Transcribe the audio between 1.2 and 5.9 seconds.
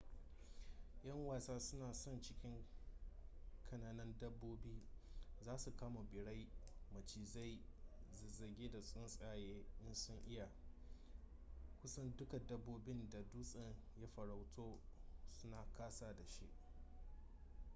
wasa suna son cin kananan dabbobi za su